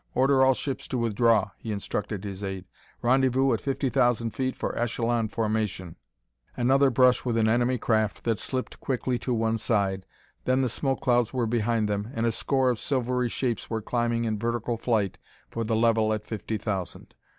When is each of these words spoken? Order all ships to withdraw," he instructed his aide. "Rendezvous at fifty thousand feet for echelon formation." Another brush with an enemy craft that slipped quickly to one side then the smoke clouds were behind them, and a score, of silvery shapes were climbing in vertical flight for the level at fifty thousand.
Order 0.15 0.43
all 0.43 0.55
ships 0.55 0.87
to 0.87 0.97
withdraw," 0.97 1.51
he 1.59 1.71
instructed 1.71 2.23
his 2.23 2.43
aide. 2.43 2.65
"Rendezvous 3.03 3.53
at 3.53 3.61
fifty 3.61 3.87
thousand 3.91 4.31
feet 4.31 4.55
for 4.55 4.75
echelon 4.75 5.27
formation." 5.27 5.95
Another 6.57 6.89
brush 6.89 7.23
with 7.23 7.37
an 7.37 7.47
enemy 7.47 7.77
craft 7.77 8.23
that 8.23 8.39
slipped 8.39 8.79
quickly 8.79 9.19
to 9.19 9.31
one 9.31 9.59
side 9.59 10.07
then 10.45 10.63
the 10.63 10.69
smoke 10.69 11.01
clouds 11.01 11.35
were 11.35 11.45
behind 11.45 11.87
them, 11.87 12.09
and 12.15 12.25
a 12.25 12.31
score, 12.31 12.71
of 12.71 12.79
silvery 12.79 13.29
shapes 13.29 13.69
were 13.69 13.79
climbing 13.79 14.25
in 14.25 14.39
vertical 14.39 14.75
flight 14.75 15.19
for 15.51 15.63
the 15.63 15.75
level 15.75 16.11
at 16.13 16.25
fifty 16.25 16.57
thousand. 16.57 17.13